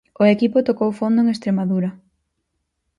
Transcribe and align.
O 0.21 0.23
equipo 0.35 0.65
tocou 0.67 0.97
fondo 0.99 1.19
en 1.21 1.27
Estremadura. 1.35 1.89